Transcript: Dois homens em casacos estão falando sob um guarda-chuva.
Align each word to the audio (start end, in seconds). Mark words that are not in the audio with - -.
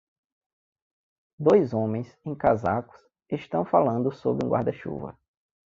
Dois 1.37 1.75
homens 1.75 2.17
em 2.25 2.33
casacos 2.33 2.99
estão 3.29 3.63
falando 3.63 4.11
sob 4.11 4.43
um 4.43 4.49
guarda-chuva. 4.49 5.15